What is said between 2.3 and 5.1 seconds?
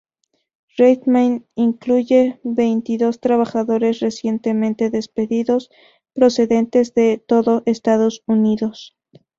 veintidós trabajadores recientemente